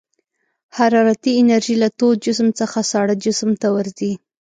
[0.77, 4.13] حرارتي انرژي له تود جسم څخه ساړه جسم ته ورځي.